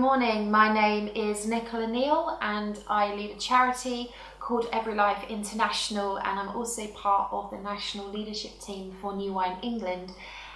Good 0.00 0.06
morning, 0.06 0.50
my 0.50 0.72
name 0.72 1.08
is 1.08 1.46
Nicola 1.46 1.86
Neal 1.86 2.38
and 2.40 2.78
I 2.88 3.14
lead 3.14 3.36
a 3.36 3.38
charity 3.38 4.08
called 4.38 4.66
Every 4.72 4.94
Life 4.94 5.28
International 5.28 6.16
and 6.16 6.40
I'm 6.40 6.56
also 6.56 6.86
part 6.86 7.30
of 7.30 7.50
the 7.50 7.58
national 7.58 8.08
leadership 8.08 8.58
team 8.60 8.96
for 9.02 9.14
New 9.14 9.34
Wine 9.34 9.58
England 9.62 10.12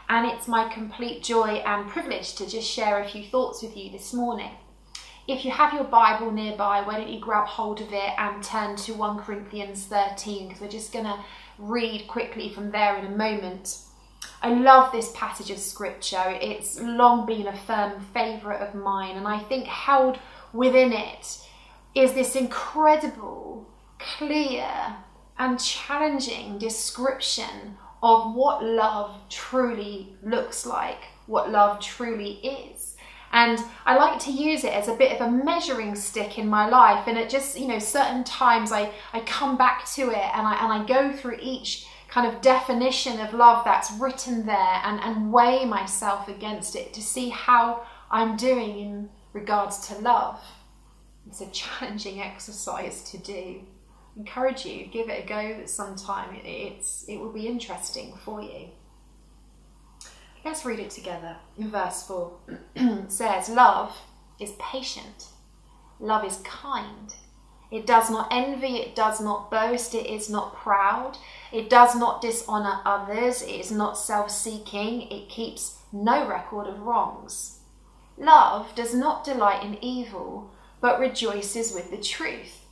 and 0.08 0.26
it's 0.26 0.48
my 0.48 0.72
complete 0.72 1.22
joy 1.22 1.62
and 1.66 1.90
privilege 1.90 2.36
to 2.36 2.48
just 2.48 2.66
share 2.66 3.02
a 3.02 3.06
few 3.06 3.22
thoughts 3.22 3.62
with 3.62 3.76
you 3.76 3.90
this 3.90 4.14
morning. 4.14 4.52
If 5.28 5.44
you 5.44 5.50
have 5.50 5.74
your 5.74 5.84
Bible 5.84 6.30
nearby, 6.30 6.80
why 6.80 6.96
don't 6.96 7.10
you 7.12 7.20
grab 7.20 7.46
hold 7.46 7.82
of 7.82 7.92
it 7.92 8.12
and 8.16 8.42
turn 8.42 8.76
to 8.76 8.94
1 8.94 9.18
Corinthians 9.18 9.84
13 9.84 10.48
because 10.48 10.62
we're 10.62 10.68
just 10.68 10.90
going 10.90 11.04
to 11.04 11.22
read 11.58 12.08
quickly 12.08 12.48
from 12.48 12.70
there 12.70 12.96
in 12.96 13.04
a 13.04 13.10
moment. 13.14 13.76
I 14.44 14.52
love 14.52 14.92
this 14.92 15.10
passage 15.14 15.50
of 15.50 15.58
scripture. 15.58 16.22
It's 16.26 16.78
long 16.78 17.24
been 17.24 17.46
a 17.46 17.56
firm 17.56 17.98
favourite 18.12 18.60
of 18.60 18.74
mine, 18.74 19.16
and 19.16 19.26
I 19.26 19.38
think 19.38 19.66
held 19.66 20.18
within 20.52 20.92
it 20.92 21.38
is 21.94 22.12
this 22.12 22.36
incredible, 22.36 23.66
clear, 23.98 24.66
and 25.38 25.58
challenging 25.58 26.58
description 26.58 27.78
of 28.02 28.34
what 28.34 28.62
love 28.62 29.16
truly 29.30 30.14
looks 30.22 30.66
like, 30.66 31.04
what 31.24 31.50
love 31.50 31.80
truly 31.80 32.32
is. 32.32 32.96
And 33.32 33.58
I 33.86 33.96
like 33.96 34.20
to 34.24 34.30
use 34.30 34.62
it 34.62 34.74
as 34.74 34.88
a 34.88 34.94
bit 34.94 35.18
of 35.18 35.26
a 35.26 35.30
measuring 35.30 35.94
stick 35.94 36.38
in 36.38 36.48
my 36.48 36.68
life. 36.68 37.08
And 37.08 37.16
at 37.16 37.30
just, 37.30 37.58
you 37.58 37.66
know, 37.66 37.78
certain 37.78 38.24
times 38.24 38.72
I, 38.72 38.92
I 39.14 39.20
come 39.20 39.56
back 39.56 39.86
to 39.94 40.10
it 40.10 40.36
and 40.36 40.46
I, 40.46 40.54
and 40.62 40.70
I 40.70 40.84
go 40.86 41.16
through 41.16 41.38
each 41.40 41.86
kind 42.14 42.32
of 42.32 42.40
definition 42.40 43.18
of 43.18 43.34
love 43.34 43.64
that's 43.64 43.90
written 43.94 44.46
there 44.46 44.80
and, 44.84 45.00
and 45.00 45.32
weigh 45.32 45.64
myself 45.64 46.28
against 46.28 46.76
it 46.76 46.94
to 46.94 47.02
see 47.02 47.28
how 47.28 47.84
I'm 48.08 48.36
doing 48.36 48.78
in 48.78 49.08
regards 49.32 49.88
to 49.88 49.98
love. 49.98 50.40
It's 51.26 51.40
a 51.40 51.50
challenging 51.50 52.22
exercise 52.22 53.10
to 53.10 53.18
do. 53.18 53.62
Encourage 54.16 54.64
you, 54.64 54.86
give 54.86 55.08
it 55.08 55.24
a 55.24 55.26
go 55.26 55.66
sometime. 55.66 56.40
It's, 56.44 57.04
it 57.08 57.16
will 57.16 57.32
be 57.32 57.48
interesting 57.48 58.14
for 58.24 58.40
you. 58.40 58.68
Let's 60.44 60.64
read 60.64 60.78
it 60.78 60.90
together. 60.90 61.36
In 61.58 61.68
verse 61.68 62.06
4 62.06 62.32
says, 63.08 63.48
Love 63.48 63.92
is 64.38 64.52
patient, 64.60 65.30
love 65.98 66.24
is 66.24 66.36
kind. 66.44 67.12
It 67.74 67.86
does 67.86 68.08
not 68.08 68.28
envy, 68.30 68.76
it 68.76 68.94
does 68.94 69.20
not 69.20 69.50
boast, 69.50 69.96
it 69.96 70.06
is 70.06 70.30
not 70.30 70.54
proud, 70.54 71.18
it 71.54 71.70
does 71.70 71.94
not 71.94 72.20
dishonor 72.20 72.80
others, 72.84 73.40
it 73.40 73.60
is 73.60 73.70
not 73.70 73.96
self 73.96 74.30
seeking, 74.30 75.02
it 75.02 75.28
keeps 75.28 75.78
no 75.92 76.26
record 76.26 76.66
of 76.66 76.80
wrongs. 76.80 77.60
Love 78.18 78.74
does 78.74 78.94
not 78.94 79.24
delight 79.24 79.62
in 79.62 79.82
evil, 79.82 80.50
but 80.80 80.98
rejoices 80.98 81.72
with 81.72 81.90
the 81.90 81.96
truth. 81.96 82.64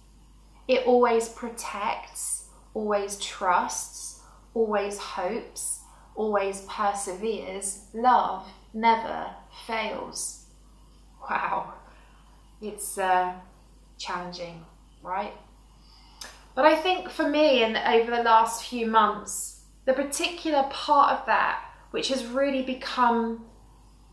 It 0.67 0.87
always 0.87 1.29
protects, 1.29 2.49
always 2.75 3.19
trusts, 3.19 4.21
always 4.53 4.99
hopes, 4.99 5.81
always 6.17 6.63
perseveres. 6.63 7.87
Love 7.95 8.47
never 8.75 9.31
fails. 9.67 10.47
Wow, 11.31 11.75
it's 12.61 12.99
uh, 12.99 13.35
challenging 13.97 14.65
right? 15.03 15.35
But 16.55 16.67
I 16.67 16.77
think 16.77 17.11
for 17.11 17.29
me, 17.29 17.63
and 17.63 17.77
over 17.77 18.15
the 18.15 18.23
last 18.23 18.65
few 18.65 18.87
months, 18.87 19.65
the 19.85 19.93
particular 19.93 20.65
part 20.71 21.19
of 21.19 21.27
that 21.27 21.65
which 21.93 22.09
has 22.09 22.25
really 22.25 22.63
become 22.63 23.45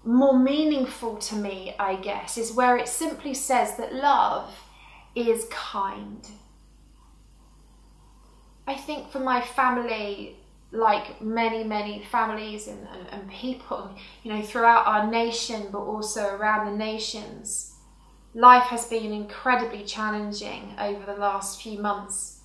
more 0.04 0.38
meaningful 0.38 1.18
to 1.18 1.36
me, 1.36 1.74
I 1.80 1.96
guess, 1.96 2.38
is 2.38 2.54
where 2.54 2.78
it 2.78 2.88
simply 2.88 3.34
says 3.34 3.78
that 3.78 3.94
love 3.94 4.54
is 5.16 5.46
kind. 5.50 6.26
I 8.68 8.76
think 8.76 9.10
for 9.10 9.20
my 9.20 9.42
family, 9.42 10.38
like 10.72 11.22
many, 11.22 11.64
many 11.64 12.04
families 12.04 12.68
and, 12.68 12.88
and, 12.94 13.08
and 13.12 13.30
people, 13.30 13.96
you 14.24 14.34
know, 14.34 14.42
throughout 14.42 14.86
our 14.86 15.10
nation, 15.10 15.70
but 15.72 15.80
also 15.80 16.36
around 16.36 16.66
the 16.66 16.78
nations, 16.78 17.69
life 18.34 18.66
has 18.66 18.86
been 18.86 19.12
incredibly 19.12 19.84
challenging 19.84 20.76
over 20.80 21.06
the 21.06 21.20
last 21.20 21.62
few 21.62 21.80
months, 21.80 22.42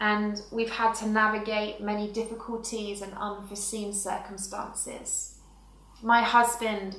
and 0.00 0.42
we've 0.52 0.70
had 0.70 0.94
to 0.94 1.08
navigate 1.08 1.80
many 1.80 2.10
difficulties 2.12 3.02
and 3.02 3.12
unforeseen 3.14 3.92
circumstances. 3.92 5.38
My 6.02 6.22
husband 6.22 6.96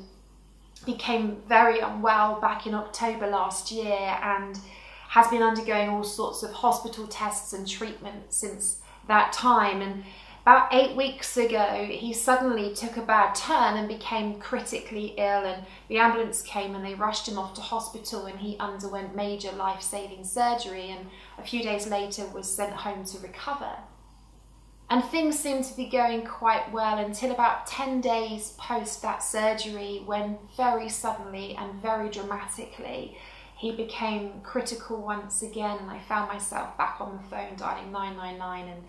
became 0.85 1.41
very 1.47 1.79
unwell 1.79 2.39
back 2.41 2.67
in 2.67 2.73
October 2.73 3.27
last 3.27 3.71
year 3.71 4.17
and 4.21 4.59
has 5.09 5.27
been 5.27 5.41
undergoing 5.41 5.89
all 5.89 6.03
sorts 6.03 6.43
of 6.43 6.51
hospital 6.51 7.07
tests 7.07 7.53
and 7.53 7.67
treatment 7.67 8.33
since 8.33 8.79
that 9.07 9.33
time. 9.33 9.81
And 9.81 10.03
about 10.41 10.73
eight 10.73 10.95
weeks 10.95 11.37
ago, 11.37 11.85
he 11.89 12.13
suddenly 12.13 12.73
took 12.73 12.97
a 12.97 13.01
bad 13.01 13.35
turn 13.35 13.77
and 13.77 13.87
became 13.87 14.39
critically 14.39 15.13
ill. 15.17 15.45
And 15.45 15.65
the 15.89 15.97
ambulance 15.97 16.41
came 16.41 16.75
and 16.75 16.83
they 16.83 16.95
rushed 16.95 17.27
him 17.27 17.37
off 17.37 17.53
to 17.55 17.61
hospital, 17.61 18.25
and 18.25 18.39
he 18.39 18.57
underwent 18.57 19.15
major 19.15 19.51
life 19.51 19.81
saving 19.81 20.23
surgery. 20.23 20.89
And 20.89 21.07
a 21.37 21.43
few 21.43 21.61
days 21.61 21.87
later, 21.87 22.25
was 22.27 22.51
sent 22.51 22.73
home 22.73 23.03
to 23.05 23.19
recover. 23.19 23.71
And 24.89 25.03
things 25.03 25.37
seemed 25.37 25.65
to 25.65 25.77
be 25.77 25.85
going 25.85 26.25
quite 26.25 26.71
well 26.71 26.97
until 26.97 27.31
about 27.31 27.67
10 27.67 28.01
days 28.01 28.55
post 28.57 29.03
that 29.03 29.21
surgery, 29.21 30.01
when 30.05 30.39
very 30.57 30.89
suddenly 30.89 31.55
and 31.55 31.79
very 31.79 32.09
dramatically, 32.09 33.15
he 33.55 33.71
became 33.71 34.41
critical 34.41 34.99
once 35.01 35.43
again. 35.43 35.77
And 35.79 35.91
I 35.91 35.99
found 35.99 36.27
myself 36.27 36.75
back 36.75 36.99
on 36.99 37.17
the 37.17 37.23
phone 37.29 37.55
dialing 37.55 37.91
999 37.91 38.67
and 38.67 38.83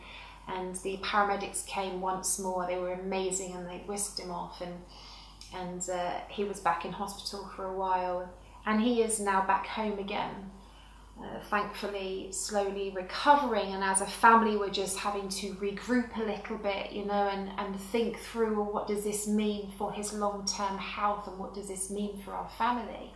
and 0.48 0.74
the 0.76 0.98
paramedics 0.98 1.66
came 1.66 2.00
once 2.00 2.38
more. 2.38 2.66
They 2.66 2.78
were 2.78 2.92
amazing, 2.92 3.54
and 3.54 3.66
they 3.68 3.78
whisked 3.86 4.18
him 4.18 4.30
off, 4.30 4.60
and 4.60 4.74
and 5.54 5.88
uh, 5.90 6.20
he 6.28 6.44
was 6.44 6.60
back 6.60 6.84
in 6.84 6.92
hospital 6.92 7.50
for 7.56 7.64
a 7.64 7.76
while, 7.76 8.32
and 8.66 8.80
he 8.80 9.02
is 9.02 9.20
now 9.20 9.44
back 9.46 9.66
home 9.66 9.98
again. 9.98 10.50
Uh, 11.20 11.38
thankfully, 11.50 12.28
slowly 12.32 12.90
recovering, 12.96 13.74
and 13.74 13.84
as 13.84 14.00
a 14.00 14.06
family, 14.06 14.56
we're 14.56 14.70
just 14.70 14.96
having 14.96 15.28
to 15.28 15.52
regroup 15.54 16.16
a 16.16 16.22
little 16.22 16.56
bit, 16.56 16.92
you 16.92 17.04
know, 17.04 17.28
and, 17.28 17.50
and 17.58 17.78
think 17.78 18.18
through 18.18 18.56
well, 18.56 18.72
what 18.72 18.88
does 18.88 19.04
this 19.04 19.26
mean 19.26 19.70
for 19.76 19.92
his 19.92 20.14
long 20.14 20.46
term 20.46 20.78
health, 20.78 21.26
and 21.26 21.38
what 21.38 21.52
does 21.52 21.68
this 21.68 21.90
mean 21.90 22.16
for 22.22 22.32
our 22.32 22.48
family. 22.56 23.12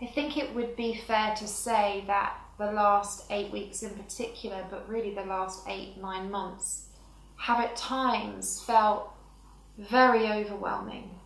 I 0.00 0.06
think 0.06 0.36
it 0.36 0.54
would 0.54 0.76
be 0.76 1.00
fair 1.06 1.34
to 1.36 1.48
say 1.48 2.04
that 2.06 2.36
the 2.66 2.72
last 2.72 3.24
eight 3.30 3.50
weeks 3.50 3.82
in 3.82 3.90
particular, 3.90 4.64
but 4.70 4.88
really 4.88 5.14
the 5.14 5.24
last 5.24 5.66
eight, 5.68 5.96
nine 6.00 6.30
months, 6.30 6.86
have 7.36 7.60
at 7.60 7.76
times 7.76 8.62
felt 8.62 9.12
very 9.78 10.28
overwhelming. 10.28 11.18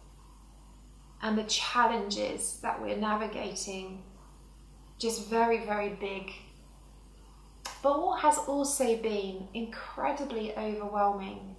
And 1.23 1.37
the 1.37 1.45
challenges 1.45 2.59
that 2.63 2.81
we're 2.81 2.97
navigating 2.97 4.03
just 4.99 5.29
very, 5.29 5.65
very 5.65 5.91
big. 5.91 6.33
But 7.83 8.03
what 8.03 8.21
has 8.21 8.39
also 8.39 8.97
been 8.97 9.49
incredibly 9.53 10.57
overwhelming 10.57 11.57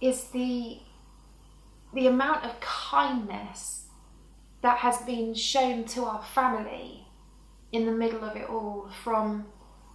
is 0.00 0.24
the, 0.24 0.78
the 1.94 2.06
amount 2.08 2.44
of 2.44 2.58
kindness 2.60 3.84
that 4.62 4.78
has 4.78 4.98
been 5.02 5.34
shown 5.34 5.84
to 5.84 6.04
our 6.04 6.22
family 6.22 7.05
in 7.72 7.86
the 7.86 7.92
middle 7.92 8.24
of 8.24 8.36
it 8.36 8.48
all 8.48 8.88
from 9.02 9.46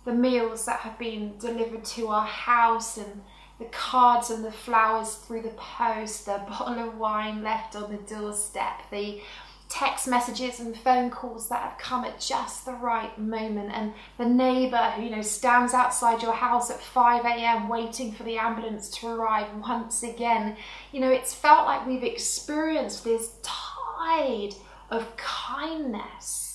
the 0.05 0.13
meals 0.13 0.65
that 0.65 0.79
have 0.79 0.97
been 0.97 1.37
delivered 1.37 1.85
to 1.85 2.07
our 2.07 2.25
house 2.25 2.97
and 2.97 3.21
the 3.59 3.65
cards 3.65 4.31
and 4.31 4.43
the 4.43 4.51
flowers 4.51 5.13
through 5.13 5.43
the 5.43 5.49
post, 5.49 6.25
the 6.25 6.43
bottle 6.49 6.89
of 6.89 6.97
wine 6.97 7.43
left 7.43 7.75
on 7.75 7.91
the 7.91 7.97
doorstep, 8.13 8.89
the 8.89 9.21
text 9.69 10.05
messages 10.05 10.59
and 10.59 10.75
phone 10.75 11.09
calls 11.09 11.47
that 11.47 11.61
have 11.61 11.77
come 11.77 12.03
at 12.03 12.19
just 12.19 12.65
the 12.65 12.73
right 12.73 13.17
moment 13.17 13.71
and 13.73 13.93
the 14.17 14.25
neighbour 14.25 14.91
who 14.95 15.03
you 15.03 15.09
know 15.09 15.21
stands 15.21 15.73
outside 15.73 16.21
your 16.21 16.33
house 16.33 16.69
at 16.69 16.81
5 16.81 17.23
a.m 17.23 17.69
waiting 17.69 18.11
for 18.11 18.23
the 18.23 18.37
ambulance 18.37 18.89
to 18.89 19.07
arrive 19.07 19.47
once 19.61 20.03
again. 20.03 20.57
You 20.91 20.99
know 20.99 21.09
it's 21.09 21.33
felt 21.33 21.65
like 21.65 21.87
we've 21.87 22.03
experienced 22.03 23.05
this 23.05 23.35
tide 23.43 24.55
of 24.89 25.15
kindness 25.15 26.50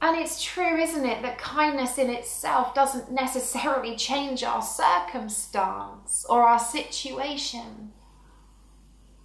and 0.00 0.18
it's 0.18 0.42
true, 0.42 0.76
isn't 0.76 1.04
it, 1.04 1.22
that 1.22 1.38
kindness 1.38 1.98
in 1.98 2.10
itself 2.10 2.74
doesn't 2.74 3.10
necessarily 3.10 3.96
change 3.96 4.44
our 4.44 4.62
circumstance 4.62 6.26
or 6.28 6.42
our 6.42 6.58
situation, 6.58 7.92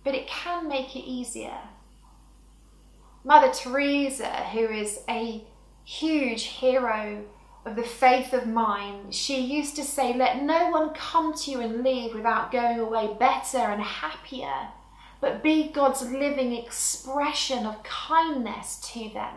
but 0.04 0.16
it 0.16 0.28
can 0.28 0.68
make 0.68 0.96
it 0.96 1.08
easier. 1.08 1.58
Mother 3.24 3.52
Teresa, 3.54 4.32
who 4.52 4.68
is 4.68 5.02
a 5.10 5.44
huge 5.84 6.44
hero 6.44 7.26
of 7.66 7.76
the 7.76 7.84
faith 7.84 8.34
of 8.34 8.48
mine, 8.48 9.12
she 9.12 9.40
used 9.40 9.76
to 9.76 9.84
say, 9.84 10.14
Let 10.14 10.42
no 10.42 10.70
one 10.70 10.94
come 10.96 11.34
to 11.36 11.52
you 11.52 11.60
and 11.60 11.84
leave 11.84 12.16
without 12.16 12.52
going 12.52 12.80
away 12.80 13.16
better 13.20 13.60
and 13.60 13.82
happier 13.82 14.70
but 15.22 15.44
be 15.44 15.70
God's 15.70 16.02
living 16.02 16.52
expression 16.52 17.66
of 17.66 17.84
kindness 17.84 18.78
to 18.94 19.10
them. 19.10 19.36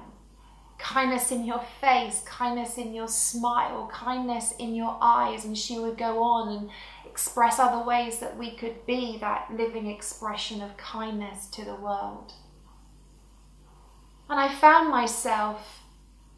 Kindness 0.85 1.33
in 1.33 1.47
your 1.47 1.63
face, 1.81 2.23
kindness 2.27 2.77
in 2.77 2.93
your 2.93 3.09
smile, 3.09 3.91
kindness 3.91 4.53
in 4.59 4.75
your 4.75 4.99
eyes. 5.01 5.47
And 5.47 5.57
she 5.57 5.79
would 5.79 5.97
go 5.97 6.23
on 6.23 6.55
and 6.55 6.71
express 7.07 7.59
other 7.59 7.83
ways 7.83 8.19
that 8.19 8.37
we 8.37 8.55
could 8.55 8.85
be 8.85 9.17
that 9.19 9.49
living 9.51 9.87
expression 9.87 10.61
of 10.61 10.77
kindness 10.77 11.47
to 11.53 11.65
the 11.65 11.75
world. 11.75 12.35
And 14.29 14.39
I 14.39 14.55
found 14.55 14.91
myself 14.91 15.81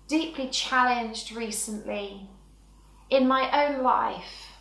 deeply 0.07 0.49
challenged 0.49 1.33
recently 1.33 2.29
in 3.11 3.27
my 3.27 3.67
own 3.67 3.83
life. 3.83 4.53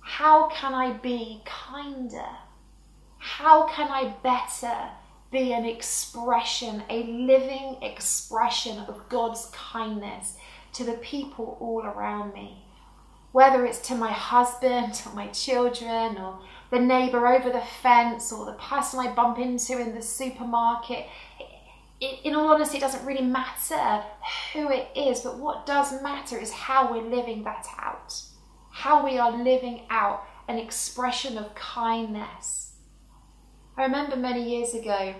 How 0.00 0.48
can 0.48 0.72
I 0.72 0.92
be 0.92 1.42
kinder? 1.44 2.30
How 3.18 3.68
can 3.68 3.88
I 3.88 4.14
better 4.22 4.88
be 5.30 5.52
an 5.52 5.64
expression, 5.64 6.82
a 6.88 7.02
living 7.04 7.76
expression 7.82 8.78
of 8.88 9.08
God's 9.08 9.46
kindness 9.52 10.36
to 10.74 10.84
the 10.84 10.94
people 10.94 11.56
all 11.60 11.82
around 11.82 12.32
me? 12.32 12.64
Whether 13.32 13.66
it's 13.66 13.86
to 13.88 13.94
my 13.94 14.12
husband 14.12 15.02
or 15.06 15.14
my 15.14 15.28
children 15.28 16.16
or 16.18 16.40
the 16.70 16.80
neighbour 16.80 17.26
over 17.26 17.50
the 17.50 17.62
fence 17.82 18.32
or 18.32 18.46
the 18.46 18.52
person 18.52 19.00
I 19.00 19.12
bump 19.12 19.38
into 19.38 19.78
in 19.80 19.94
the 19.94 20.02
supermarket, 20.02 21.06
in 22.00 22.34
all 22.34 22.48
honesty, 22.48 22.76
it 22.76 22.80
doesn't 22.80 23.04
really 23.04 23.24
matter 23.24 24.04
who 24.52 24.70
it 24.70 24.88
is, 24.94 25.20
but 25.20 25.38
what 25.38 25.66
does 25.66 26.00
matter 26.02 26.38
is 26.38 26.52
how 26.52 26.92
we're 26.92 27.02
living 27.02 27.42
that 27.44 27.66
out. 27.78 28.22
How 28.70 29.04
we 29.04 29.18
are 29.18 29.32
living 29.32 29.82
out 29.90 30.24
an 30.46 30.58
expression 30.58 31.36
of 31.36 31.54
kindness. 31.54 32.67
I 33.78 33.84
remember 33.84 34.16
many 34.16 34.42
years 34.42 34.74
ago, 34.74 35.14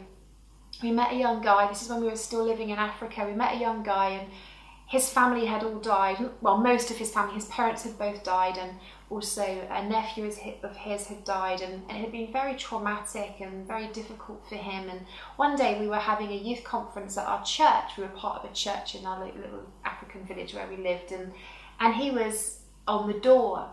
we 0.82 0.90
met 0.90 1.12
a 1.12 1.16
young 1.16 1.40
guy, 1.40 1.68
this 1.68 1.82
is 1.82 1.88
when 1.88 2.00
we 2.00 2.08
were 2.08 2.16
still 2.16 2.44
living 2.44 2.70
in 2.70 2.78
Africa, 2.78 3.24
we 3.24 3.32
met 3.32 3.54
a 3.54 3.60
young 3.60 3.84
guy 3.84 4.08
and 4.10 4.28
his 4.88 5.08
family 5.08 5.46
had 5.46 5.62
all 5.62 5.78
died. 5.78 6.16
Well, 6.40 6.56
most 6.56 6.90
of 6.90 6.96
his 6.96 7.12
family, 7.12 7.34
his 7.34 7.44
parents 7.44 7.82
had 7.82 7.98
both 7.98 8.24
died, 8.24 8.56
and 8.56 8.72
also 9.10 9.42
a 9.42 9.86
nephew 9.86 10.24
of 10.62 10.76
his 10.76 11.06
had 11.06 11.24
died, 11.24 11.60
and, 11.60 11.82
it 11.90 11.96
had 11.96 12.10
been 12.10 12.32
very 12.32 12.56
traumatic 12.56 13.34
and 13.40 13.66
very 13.66 13.88
difficult 13.88 14.48
for 14.48 14.56
him. 14.56 14.88
And 14.88 15.02
one 15.36 15.56
day 15.56 15.78
we 15.78 15.88
were 15.88 15.96
having 15.96 16.30
a 16.30 16.36
youth 16.36 16.64
conference 16.64 17.18
at 17.18 17.26
our 17.26 17.44
church. 17.44 17.98
We 17.98 18.04
were 18.04 18.08
part 18.08 18.42
of 18.42 18.50
a 18.50 18.54
church 18.54 18.94
in 18.94 19.04
our 19.04 19.22
little 19.22 19.70
African 19.84 20.24
village 20.24 20.54
where 20.54 20.66
we 20.66 20.78
lived, 20.78 21.12
and 21.12 21.32
and 21.80 21.94
he 21.94 22.10
was 22.10 22.60
on 22.86 23.12
the 23.12 23.20
door 23.20 23.68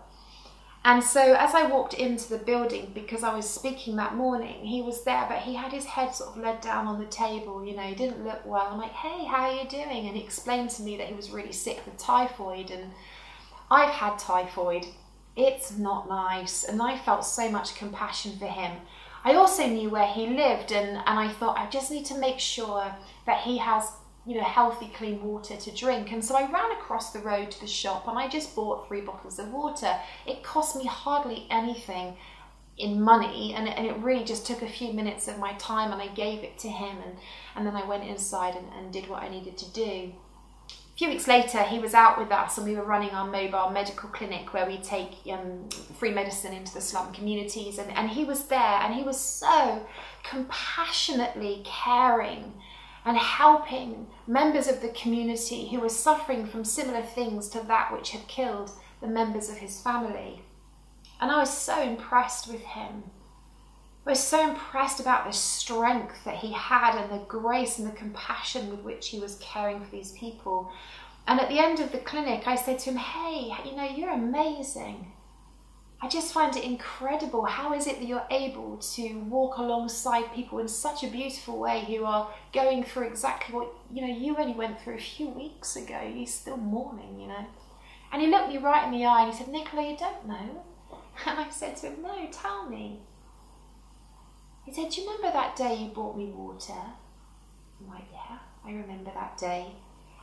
and 0.86 1.04
so 1.04 1.34
as 1.34 1.56
I 1.56 1.66
walked 1.66 1.96
into 1.96 2.30
the 2.30 2.38
building, 2.38 2.92
because 2.94 3.24
I 3.24 3.36
was 3.36 3.50
speaking 3.50 3.96
that 3.96 4.14
morning, 4.14 4.64
he 4.64 4.84
was 4.84 5.04
there, 5.04 5.26
but 5.28 5.40
he 5.40 5.56
had 5.56 5.72
his 5.72 5.86
head 5.86 6.14
sort 6.14 6.30
of 6.30 6.38
led 6.38 6.62
down 6.62 6.86
on 6.86 7.00
the 7.00 7.08
table, 7.08 7.66
you 7.66 7.76
know, 7.76 7.82
he 7.82 7.96
didn't 7.96 8.24
look 8.24 8.46
well. 8.46 8.70
I'm 8.72 8.78
like, 8.78 8.92
hey, 8.92 9.26
how 9.26 9.50
are 9.50 9.56
you 9.56 9.68
doing? 9.68 10.08
And 10.08 10.16
he 10.16 10.24
explained 10.24 10.70
to 10.72 10.84
me 10.84 10.96
that 10.98 11.08
he 11.08 11.16
was 11.16 11.32
really 11.32 11.52
sick 11.52 11.82
with 11.88 11.98
typhoid. 11.98 12.70
And 12.70 12.92
I've 13.72 13.90
had 13.90 14.20
typhoid. 14.20 14.86
It's 15.36 15.76
not 15.76 16.08
nice. 16.08 16.64
And 16.64 16.80
I 16.80 17.00
felt 17.00 17.26
so 17.26 17.50
much 17.50 17.76
compassion 17.76 18.38
for 18.38 18.46
him. 18.46 18.78
I 19.24 19.34
also 19.34 19.66
knew 19.66 19.90
where 19.90 20.06
he 20.06 20.28
lived, 20.28 20.72
and, 20.72 20.98
and 20.98 21.20
I 21.20 21.30
thought, 21.30 21.58
I 21.58 21.68
just 21.68 21.90
need 21.90 22.06
to 22.06 22.18
make 22.20 22.40
sure 22.40 22.96
that 23.26 23.40
he 23.40 23.58
has 23.58 23.92
you 24.25 24.36
know, 24.36 24.44
healthy, 24.44 24.92
clean 24.95 25.24
water 25.24 25.56
to 25.56 25.72
drink. 25.72 26.12
And 26.12 26.24
so 26.24 26.36
I 26.36 26.50
ran 26.51 26.72
across 26.72 27.12
the 27.12 27.19
road 27.19 27.51
to 27.51 27.62
the 27.62 27.68
shop 27.68 28.07
and 28.07 28.18
I 28.18 28.27
just 28.27 28.56
bought 28.56 28.88
three 28.88 29.01
bottles 29.01 29.38
of 29.38 29.51
water. 29.51 29.95
It 30.25 30.44
cost 30.44 30.75
me 30.75 30.86
hardly 30.86 31.45
anything 31.51 32.18
in 32.77 33.01
money 33.01 33.54
and, 33.56 33.69
and 33.69 33.86
it 33.86 33.95
really 33.98 34.25
just 34.25 34.45
took 34.45 34.62
a 34.62 34.68
few 34.68 34.94
minutes 34.94 35.27
of 35.27 35.38
my 35.38 35.54
time 35.54 35.92
and 35.92 36.01
I 36.01 36.07
gave 36.07 36.44
it 36.44 36.57
to 36.60 36.68
him 36.68 36.98
and, 37.06 37.18
and 37.56 37.68
then 37.68 37.75
I 37.75 37.86
went 37.86 38.04
inside 38.04 38.56
and, 38.56 38.68
and 38.77 38.92
did 38.92 39.07
what 39.07 39.22
I 39.22 39.30
needed 39.30 39.57
to 39.60 39.72
do. 39.72 40.12
A 40.69 40.98
few 40.98 41.10
weeks 41.10 41.28
later, 41.28 41.62
he 41.62 41.78
was 41.78 41.94
out 41.94 42.18
with 42.18 42.31
us 42.31 42.57
and 42.57 42.66
we 42.66 42.75
were 42.75 42.83
running 42.83 43.12
our 43.12 43.28
mobile 43.28 43.69
medical 43.69 44.10
clinic 44.10 44.54
where 44.54 44.66
we 44.66 44.78
take 44.78 45.12
um, 45.30 45.69
free 46.00 46.12
medicine 46.12 46.54
into 46.54 46.74
the 46.74 46.81
slum 46.81 47.13
communities. 47.13 47.78
And, 47.78 47.92
and 47.92 48.10
he 48.10 48.24
was 48.24 48.45
there 48.45 48.80
and 48.81 48.94
he 48.94 49.04
was 49.04 49.19
so 49.19 49.86
compassionately 50.24 51.62
caring 51.66 52.54
and 53.06 53.18
helping 53.18 54.07
members 54.25 54.68
of 54.68 54.81
the 54.81 54.90
community 54.90 55.69
who 55.69 55.80
were 55.80 55.90
suffering 55.90 56.46
from 56.46 56.66
similar 56.66 57.04
things 57.04 57.48
to 57.50 57.62
that 57.68 57.94
which 57.94 58.12
had 58.12 58.28
killed 58.28 58.72
the 59.00 59.07
members 59.07 59.50
of 59.50 59.57
his 59.57 59.80
family. 59.80 60.42
And 61.22 61.31
I 61.31 61.40
was 61.40 61.56
so 61.56 61.81
impressed 61.81 62.48
with 62.48 62.62
him. 62.62 63.04
I 64.06 64.12
was 64.12 64.19
so 64.19 64.50
impressed 64.50 65.00
about 65.00 65.25
the 65.25 65.34
strength 65.34 66.24
that 66.25 66.38
he 66.38 66.52
had 66.52 67.00
and 67.00 67.12
the 67.12 67.25
grace 67.25 67.80
and 67.80 67.88
the 67.88 67.96
compassion 67.96 68.69
with 68.69 68.81
which 68.81 69.10
he 69.10 69.19
was 69.19 69.40
caring 69.40 69.84
for 69.84 69.92
these 69.92 70.12
people. 70.12 70.72
And 71.28 71.40
at 71.40 71.50
the 71.50 71.60
end 71.60 71.80
of 71.80 71.92
the 71.92 72.00
clinic, 72.00 72.48
I 72.48 72.56
said 72.56 72.80
to 72.80 72.92
him, 72.92 72.98
Hey, 72.98 73.52
you 73.66 73.75
know, 73.75 73.84
you're 73.84 74.12
amazing. 74.13 75.12
I 76.01 76.09
just 76.09 76.33
find 76.33 76.56
it 76.56 76.63
incredible. 76.63 77.45
How 77.45 77.74
is 77.74 77.88
it 77.88 78.00
that 78.00 78.07
you're 78.07 78.27
able 78.30 78.77
to 78.77 79.13
walk 79.21 79.57
alongside 79.57 80.33
people 80.33 80.59
in 80.59 80.68
such 80.68 81.03
a 81.03 81.07
beautiful 81.07 81.57
way 81.57 81.86
who 81.86 82.03
are 82.03 82.30
going 82.53 82.83
through 82.83 83.07
exactly 83.07 83.56
what 83.56 83.74
you 83.92 84.01
know 84.01 84.13
you 84.13 84.36
only 84.38 84.53
went 84.53 84.81
through 84.81 84.95
a 84.95 85.00
few 85.00 85.30
weeks 85.30 85.75
ago? 85.75 86.00
You're 86.01 86.27
still 86.27 86.57
mourning, 86.57 87.19
you 87.19 87.27
know. 87.27 87.45
And 88.12 88.21
he 88.21 88.27
looked 88.27 88.50
me 88.50 88.57
right 88.57 88.86
in 88.86 88.92
the 88.92 89.06
eye 89.06 89.24
and 89.24 89.31
he 89.31 89.38
said, 89.38 89.47
Nicola, 89.47 89.89
you 89.89 89.97
don't 89.97 90.27
know. 90.27 90.63
And 91.25 91.39
I 91.39 91.50
said 91.50 91.77
to 91.77 91.88
him, 91.88 92.01
No, 92.01 92.27
tell 92.30 92.69
me. 92.69 93.00
He 94.65 94.74
said, 94.74 94.89
Do 94.89 95.01
you 95.01 95.07
remember 95.07 95.31
that 95.31 95.56
day 95.56 95.75
you 95.75 95.89
brought 95.89 96.18
me 96.18 96.25
water? 96.25 96.74
I'm 96.74 97.89
like, 97.89 98.07
Yeah, 98.12 98.39
I 98.65 98.71
remember 98.71 99.12
that 99.13 99.38
day. 99.38 99.68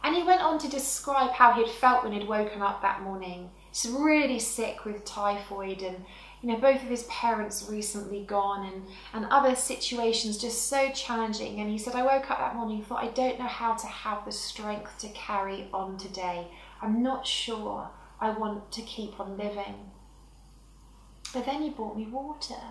And 0.04 0.14
he 0.14 0.22
went 0.22 0.42
on 0.42 0.58
to 0.58 0.68
describe 0.68 1.30
how 1.30 1.54
he'd 1.54 1.70
felt 1.70 2.04
when 2.04 2.12
he'd 2.12 2.28
woken 2.28 2.60
up 2.60 2.82
that 2.82 3.02
morning 3.02 3.50
He's 3.72 3.90
really 3.90 4.38
sick 4.38 4.84
with 4.84 5.04
typhoid 5.04 5.80
and 5.82 6.04
you 6.42 6.48
know 6.50 6.58
both 6.58 6.82
of 6.82 6.88
his 6.88 7.04
parents 7.04 7.66
recently 7.70 8.22
gone 8.24 8.70
and 8.70 8.82
and 9.14 9.32
other 9.32 9.56
situations 9.56 10.36
just 10.36 10.68
so 10.68 10.90
challenging. 10.90 11.60
And 11.60 11.70
he 11.70 11.78
said 11.78 11.94
I 11.94 12.02
woke 12.02 12.30
up 12.30 12.38
that 12.38 12.54
morning 12.54 12.78
and 12.78 12.86
thought 12.86 13.02
I 13.02 13.08
don't 13.08 13.38
know 13.38 13.46
how 13.46 13.74
to 13.74 13.86
have 13.86 14.26
the 14.26 14.32
strength 14.32 14.98
to 14.98 15.08
carry 15.08 15.68
on 15.72 15.96
today. 15.96 16.48
I'm 16.82 17.02
not 17.02 17.26
sure 17.26 17.88
I 18.20 18.30
want 18.30 18.70
to 18.72 18.82
keep 18.82 19.18
on 19.18 19.38
living. 19.38 19.90
But 21.32 21.46
then 21.46 21.62
you 21.62 21.70
brought 21.70 21.96
me 21.96 22.06
water. 22.06 22.62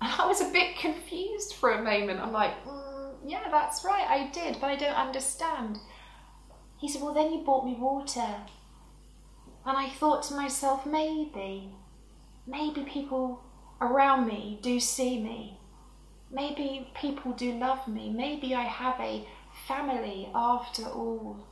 And 0.00 0.12
I 0.12 0.26
was 0.26 0.40
a 0.40 0.52
bit 0.52 0.78
confused 0.78 1.54
for 1.54 1.72
a 1.72 1.82
moment. 1.82 2.20
I'm 2.20 2.32
like 2.32 2.64
mm, 2.64 3.14
yeah 3.26 3.48
that's 3.50 3.84
right 3.84 4.06
I 4.08 4.30
did 4.30 4.60
but 4.60 4.70
I 4.70 4.76
don't 4.76 4.94
understand. 4.94 5.80
He 6.78 6.88
said 6.88 7.02
well 7.02 7.12
then 7.12 7.32
you 7.32 7.42
brought 7.44 7.66
me 7.66 7.74
water 7.74 8.36
and 9.66 9.76
I 9.76 9.88
thought 9.88 10.22
to 10.24 10.34
myself, 10.34 10.86
maybe, 10.86 11.74
maybe 12.46 12.82
people 12.82 13.42
around 13.80 14.26
me 14.26 14.58
do 14.62 14.80
see 14.80 15.20
me. 15.20 15.58
Maybe 16.30 16.90
people 16.94 17.32
do 17.32 17.52
love 17.52 17.86
me. 17.88 18.10
Maybe 18.10 18.54
I 18.54 18.62
have 18.62 18.98
a 19.00 19.26
family 19.66 20.30
after 20.34 20.84
all. 20.84 21.46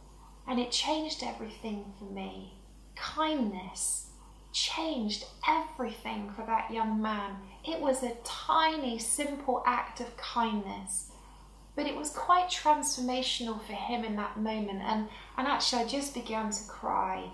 And 0.47 0.59
it 0.59 0.71
changed 0.71 1.23
everything 1.23 1.93
for 1.99 2.05
me. 2.05 2.55
Kindness 2.97 4.07
changed 4.53 5.25
everything 5.47 6.33
for 6.35 6.47
that 6.47 6.71
young 6.71 7.03
man. 7.03 7.37
It 7.67 7.81
was 7.81 8.03
a 8.03 8.17
tiny, 8.25 8.99
simple 8.99 9.63
act 9.67 10.01
of 10.01 10.17
kindness. 10.17 11.11
But 11.77 11.87
it 11.87 11.95
was 11.95 12.11
quite 12.11 12.49
transformational 12.49 13.61
for 13.65 13.75
him 13.75 14.05
in 14.05 14.17
that 14.17 14.39
moment. 14.39 14.81
And, 14.83 15.09
and 15.37 15.47
actually, 15.47 15.83
I 15.83 15.87
just 15.87 16.15
began 16.15 16.51
to 16.51 16.65
cry 16.69 17.31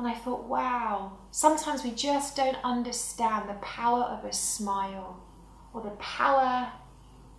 and 0.00 0.08
I 0.08 0.14
thought, 0.14 0.44
wow, 0.44 1.18
sometimes 1.30 1.84
we 1.84 1.90
just 1.90 2.34
don't 2.34 2.56
understand 2.64 3.50
the 3.50 3.54
power 3.60 4.04
of 4.04 4.24
a 4.24 4.32
smile 4.32 5.22
or 5.74 5.82
the 5.82 5.90
power 5.90 6.72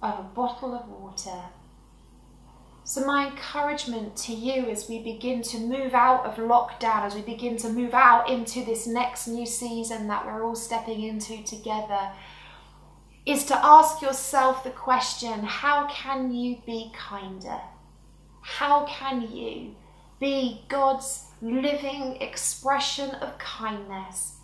of 0.04 0.20
a 0.20 0.30
bottle 0.36 0.76
of 0.76 0.88
water. 0.88 1.42
So, 2.84 3.04
my 3.04 3.32
encouragement 3.32 4.16
to 4.18 4.34
you 4.34 4.70
as 4.70 4.88
we 4.88 5.02
begin 5.02 5.42
to 5.42 5.58
move 5.58 5.96
out 5.96 6.24
of 6.24 6.36
lockdown, 6.36 7.02
as 7.02 7.16
we 7.16 7.22
begin 7.22 7.58
to 7.58 7.70
move 7.70 7.96
out 7.96 8.30
into 8.30 8.64
this 8.64 8.86
next 8.86 9.28
new 9.28 9.48
season 9.48 10.08
that 10.10 10.24
we're 10.24 10.46
all 10.46 10.56
stepping 10.56 11.02
into 11.02 11.44
together, 11.44 12.12
is 13.26 13.44
to 13.46 13.66
ask 13.66 14.04
yourself 14.04 14.64
the 14.64 14.70
question 14.70 15.42
how 15.42 15.88
can 15.88 16.32
you 16.32 16.62
be 16.68 16.92
kinder? 16.96 17.60
How 18.42 18.86
can 18.86 19.36
you 19.36 19.76
be 20.20 20.62
God's 20.70 21.31
living 21.42 22.22
expression 22.22 23.12
of 23.16 23.38
kindness 23.38 24.36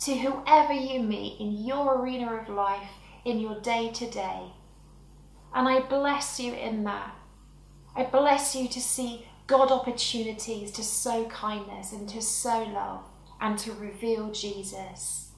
to 0.00 0.14
whoever 0.16 0.72
you 0.72 1.02
meet 1.02 1.40
in 1.40 1.64
your 1.64 2.00
arena 2.00 2.34
of 2.34 2.48
life, 2.48 2.90
in 3.24 3.40
your 3.40 3.60
day 3.60 3.90
to 3.90 4.08
day. 4.10 4.52
And 5.54 5.68
I 5.68 5.80
bless 5.80 6.38
you 6.38 6.52
in 6.52 6.84
that. 6.84 7.14
I 7.96 8.04
bless 8.04 8.54
you 8.54 8.68
to 8.68 8.80
see 8.80 9.26
God 9.46 9.70
opportunities 9.70 10.70
to 10.72 10.82
sow 10.82 11.24
kindness 11.26 11.92
and 11.92 12.08
to 12.08 12.20
sow 12.22 12.64
love 12.64 13.04
and 13.40 13.58
to 13.58 13.72
reveal 13.72 14.30
Jesus. 14.30 15.30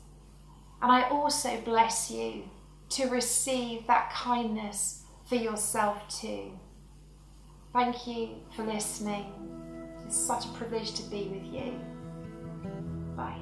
And 0.80 0.90
I 0.92 1.08
also 1.08 1.60
bless 1.62 2.10
you 2.10 2.44
to 2.90 3.08
receive 3.08 3.86
that 3.86 4.10
kindness 4.10 5.02
for 5.24 5.34
yourself 5.34 6.08
too. 6.08 6.52
Thank 7.72 8.06
you 8.06 8.36
for 8.54 8.64
listening. 8.64 9.75
It's 10.06 10.16
such 10.16 10.44
a 10.44 10.48
privilege 10.50 10.94
to 10.94 11.02
be 11.10 11.24
with 11.24 11.52
you. 11.52 11.80
Bye. 13.16 13.40